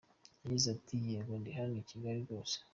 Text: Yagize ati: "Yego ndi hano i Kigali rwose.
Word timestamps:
Yagize 0.43 0.67
ati: 0.75 0.95
"Yego 1.07 1.33
ndi 1.41 1.51
hano 1.57 1.75
i 1.83 1.85
Kigali 1.89 2.19
rwose. 2.25 2.55